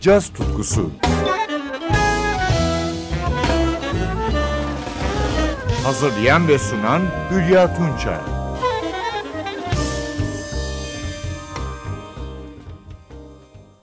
[0.00, 0.90] caz tutkusu.
[5.84, 8.18] Hazırlayan ve sunan Hülya Tunçay.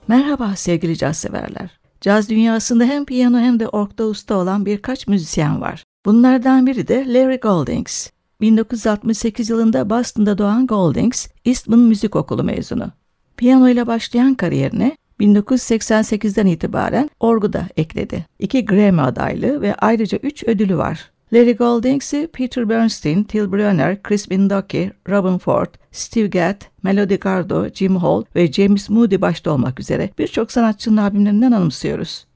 [0.08, 1.80] Merhaba sevgili caz severler.
[2.00, 5.84] Caz dünyasında hem piyano hem de orkta usta olan birkaç müzisyen var.
[6.06, 8.10] Bunlardan biri de Larry Goldings.
[8.40, 12.92] 1968 yılında Boston'da doğan Goldings, Eastman Müzik Okulu mezunu.
[13.36, 18.26] Piyano ile başlayan kariyerine 1988'den itibaren orgu da ekledi.
[18.38, 21.10] İki Grammy adaylığı ve ayrıca üç ödülü var.
[21.32, 27.96] Larry Goldings'i Peter Bernstein, Till Brunner, Chris Bindocki, Robin Ford, Steve Gadd, Melody Gardot, Jim
[27.96, 32.26] Hall ve James Moody başta olmak üzere birçok sanatçının albümlerinden anımsıyoruz.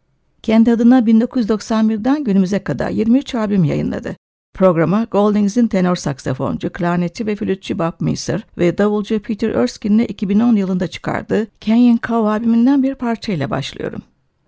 [0.43, 4.17] Kendi adına 1991'den günümüze kadar 23 albüm yayınladı.
[4.55, 10.87] Programa Goldings'in tenor saksafoncu, klarnetçi ve flütçü Bob Messer ve davulcu Peter Erskine'le 2010 yılında
[10.87, 14.03] çıkardığı Canyon Cow albümünden bir parçayla başlıyorum.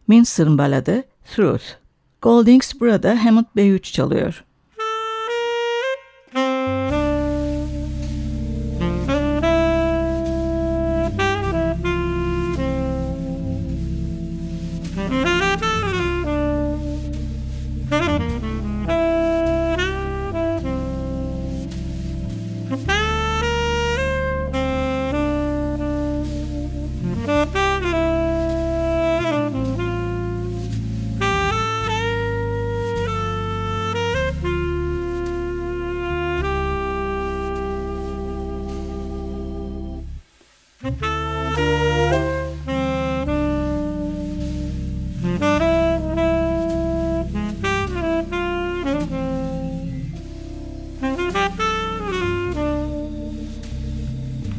[0.09, 1.05] Minster'ın baladı
[1.35, 1.65] Truth.
[2.23, 4.45] Goldings burada Hammond B3 çalıyor.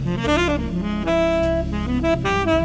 [0.05, 0.19] Thank
[2.59, 2.64] you.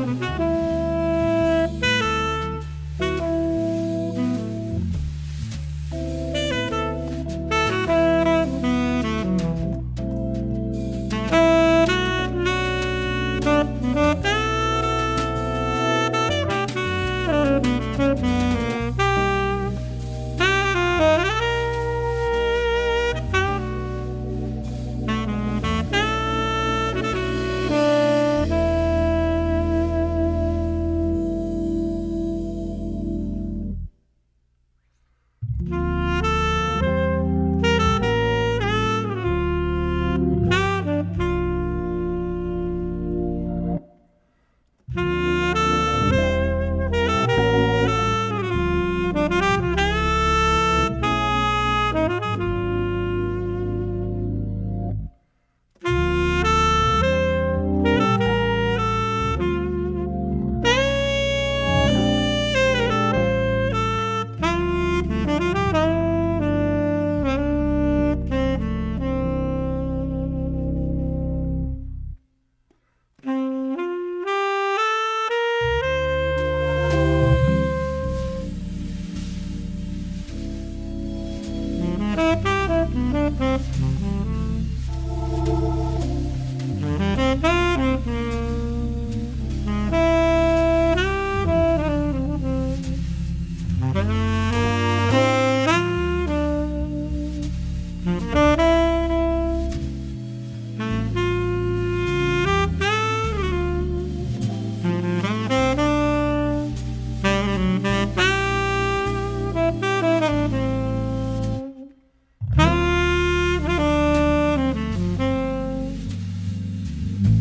[0.00, 0.59] Thank you.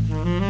[0.10, 0.49] Mm-hmm.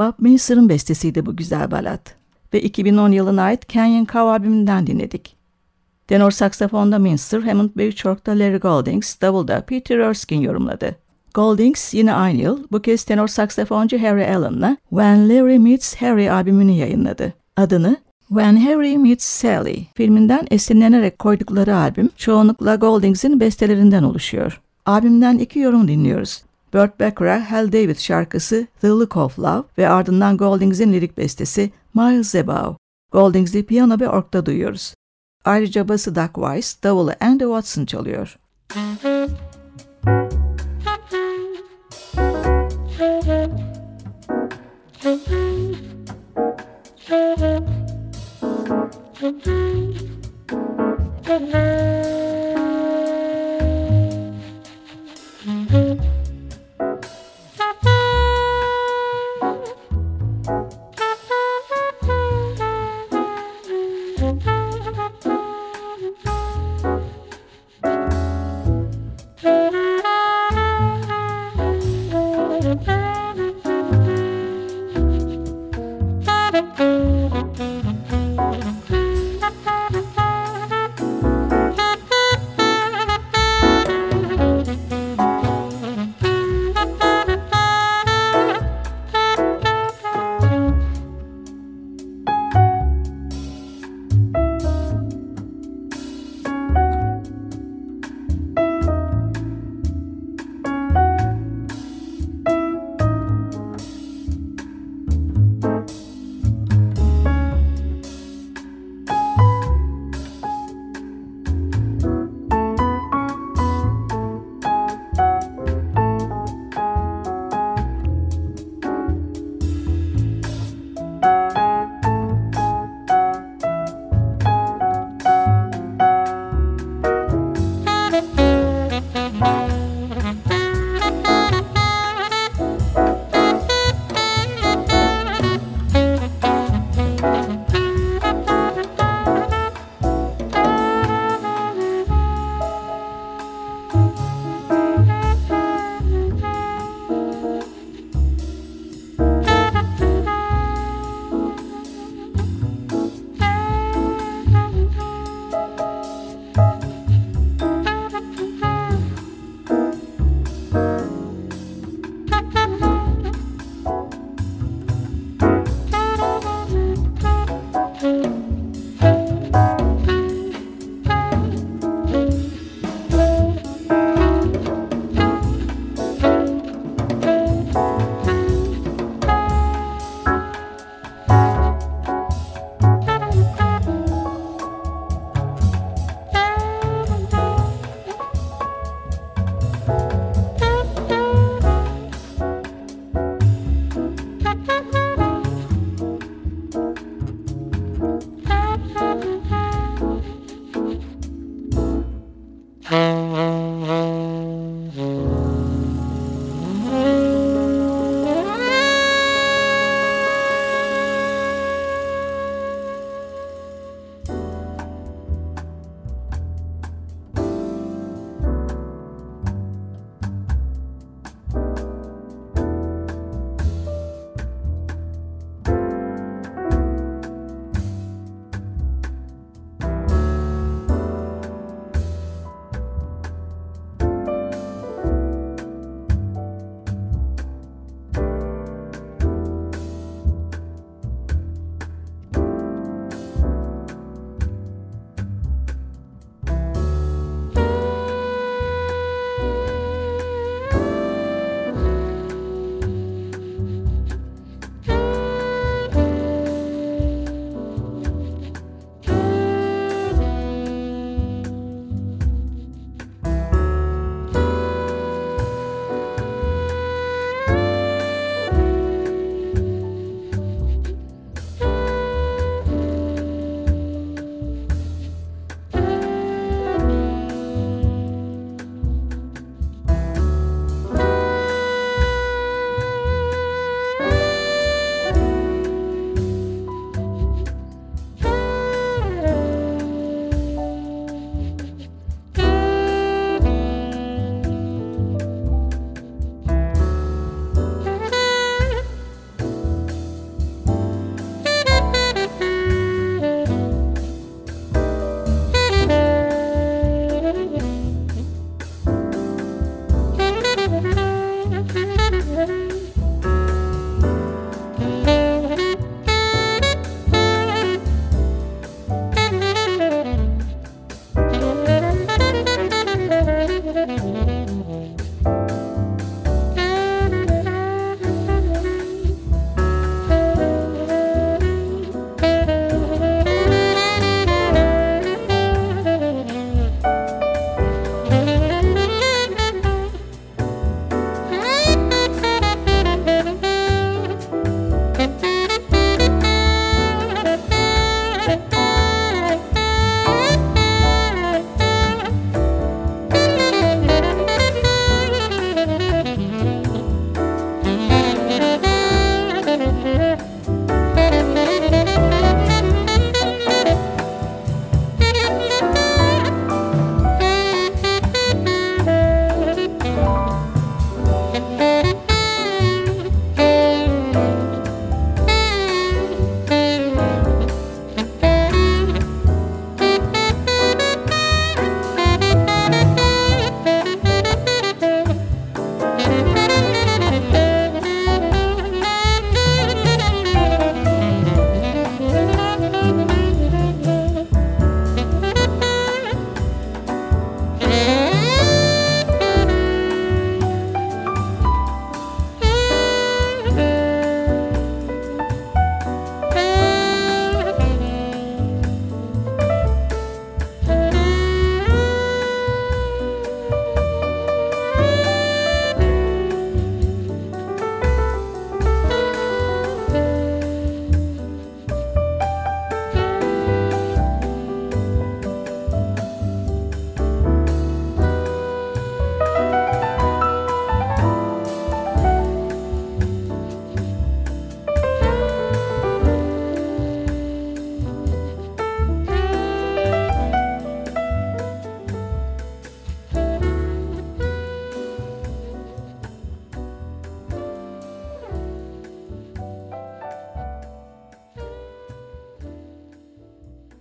[0.00, 2.00] Bob Minster'ın bestesiydi bu güzel balat.
[2.54, 5.36] Ve 2010 yılına ait Canyon Cow albümünden dinledik.
[6.08, 10.96] Tenor saksafonda Minster, Hammond ve Chork'ta Larry Goldings, Davulda Peter Erskine yorumladı.
[11.34, 16.72] Goldings yine aynı yıl bu kez tenor saksafoncu Harry Allen'la When Larry Meets Harry albümünü
[16.72, 17.32] yayınladı.
[17.56, 17.96] Adını
[18.28, 24.60] When Harry Meets Sally filminden esinlenerek koydukları albüm çoğunlukla Goldings'in bestelerinden oluşuyor.
[24.86, 26.42] Albümden iki yorum dinliyoruz.
[26.74, 32.34] Burt Bacharach, Hal David şarkısı The Look of Love ve ardından Goldings'in lirik bestesi Miles
[32.34, 32.76] Above.
[33.12, 34.94] Goldings'i piyano ve orkta duyuyoruz.
[35.44, 38.38] Ayrıca bası Doug Weiss, davulu Andy Watson çalıyor.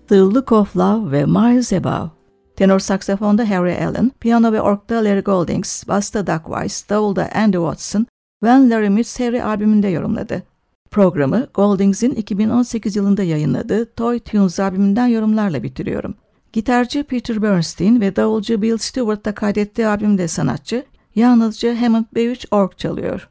[0.10, 2.10] The Look of Love ve Miles Above.
[2.56, 8.08] Tenor saksafonda Harry Allen, piyano ve orkta Larry Goldings, basta Doug Weiss, davulda Andy Watson,
[8.44, 10.44] When Larry Meets Harry albümünde yorumladı.
[10.92, 16.16] Programı Goldings'in 2018 yılında yayınladığı Toy Tunes albümünden yorumlarla bitiriyorum.
[16.54, 23.30] Gitarcı Peter Bernstein ve davulcu Bill Stewart'ta kaydettiği albümde sanatçı yalnızca Hammond B3 org çalıyor.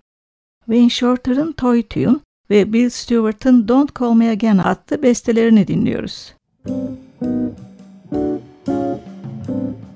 [0.64, 2.16] Wayne Shorter'ın Toy Tune
[2.50, 6.37] ve Bill Stewart'ın Don't Call Me Again adlı bestelerini dinliyoruz.
[6.64, 6.98] thank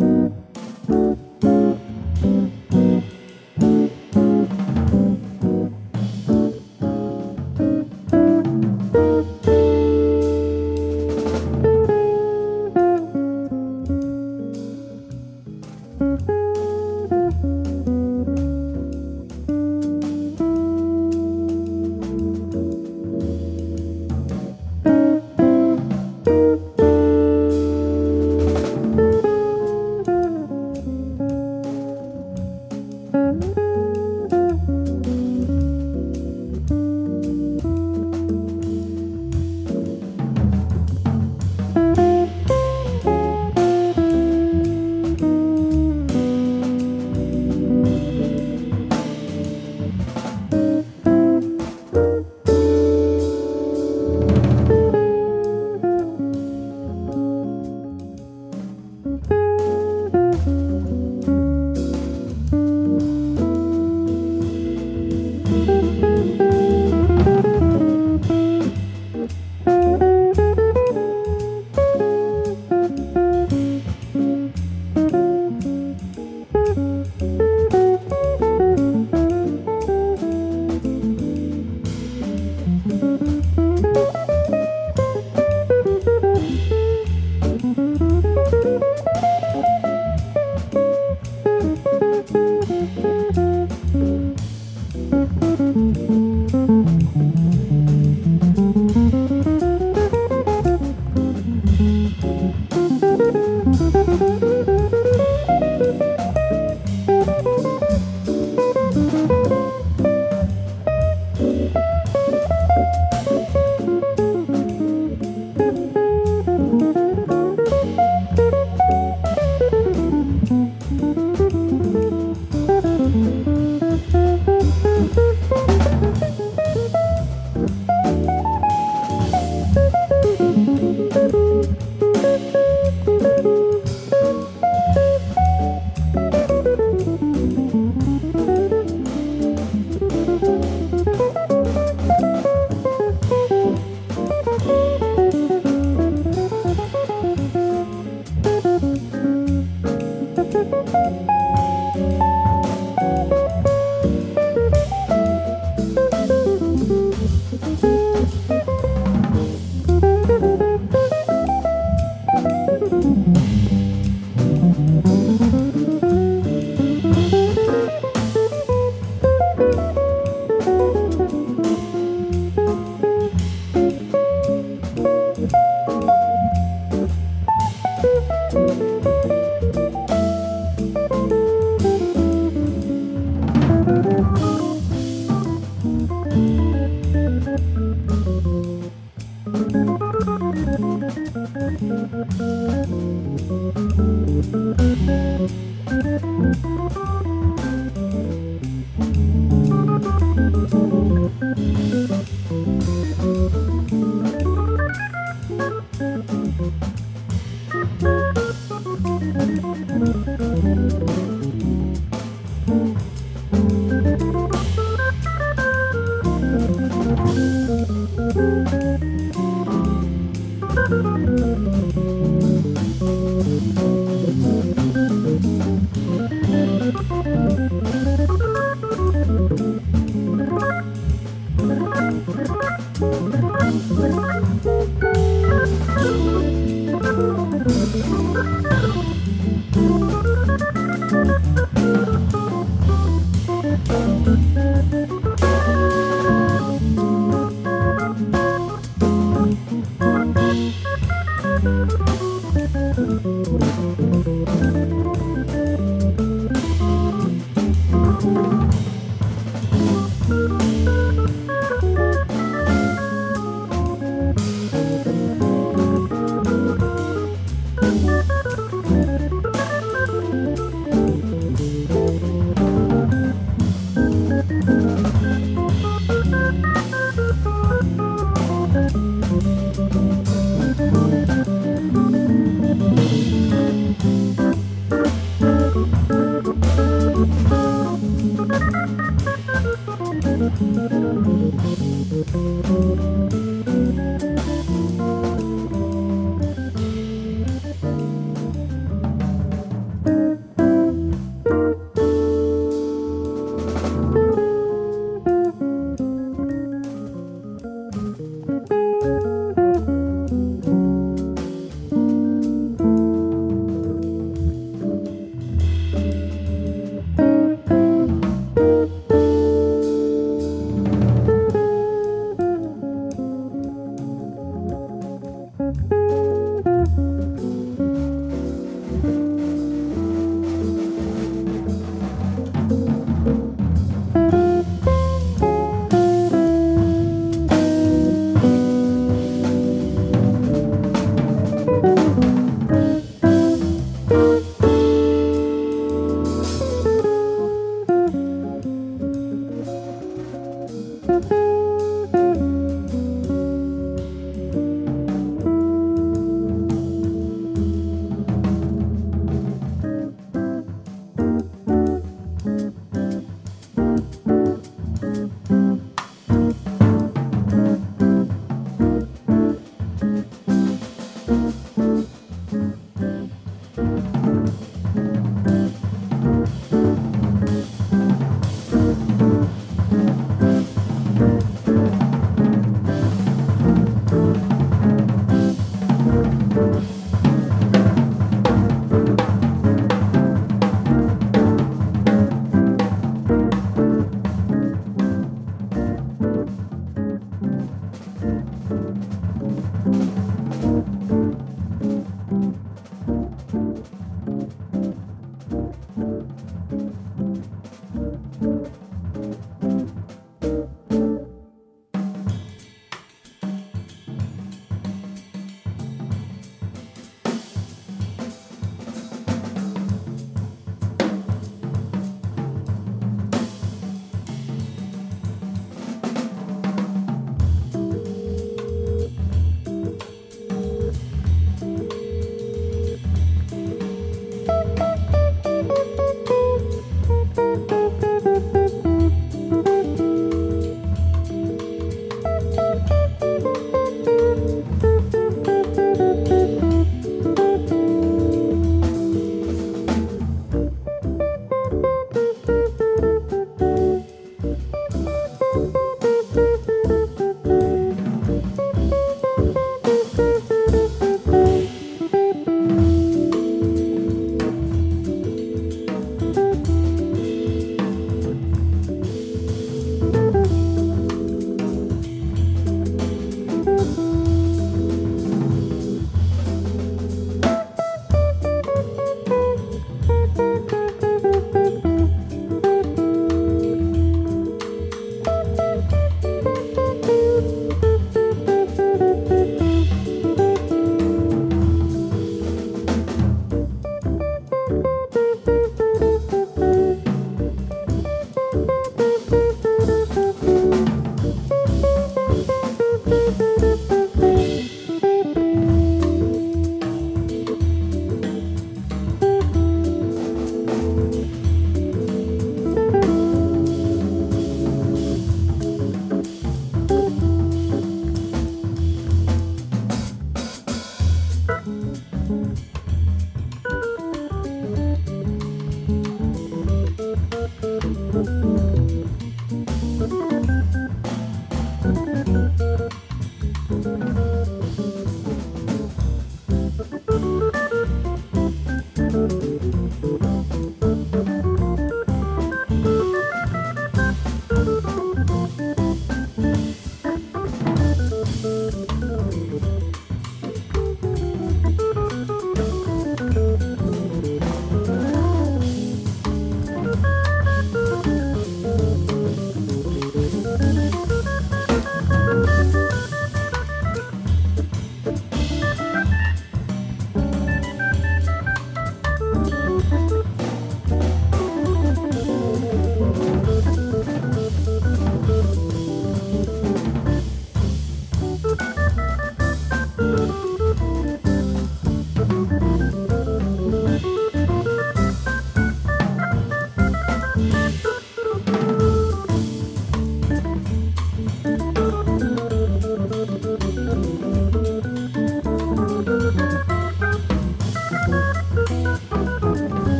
[0.00, 0.27] you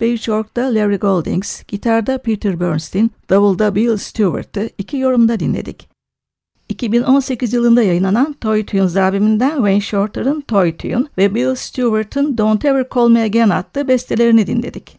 [0.00, 5.88] ve 3 orkta Larry Goldings, gitarda Peter Bernstein, davulda Bill Stewart'ı iki yorumda dinledik.
[6.68, 12.86] 2018 yılında yayınlanan Toy Tunes albümünden Wayne Shorter'ın Toy Tune ve Bill Stewart'ın Don't Ever
[12.94, 14.98] Call Me Again adlı bestelerini dinledik.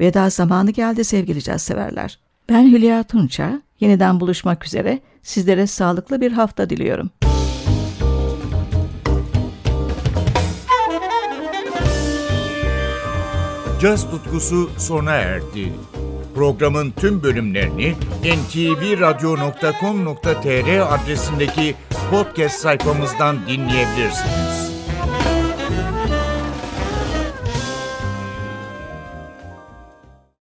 [0.00, 2.18] Veda zamanı geldi sevgili caz severler.
[2.48, 7.10] Ben Hülya Tunça, yeniden buluşmak üzere sizlere sağlıklı bir hafta diliyorum.
[13.80, 15.72] Caz tutkusu sona erdi.
[16.34, 21.74] Programın tüm bölümlerini ntvradio.com.tr adresindeki
[22.10, 24.75] podcast sayfamızdan dinleyebilirsiniz.